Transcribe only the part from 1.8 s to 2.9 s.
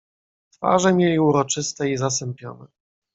i zasępione."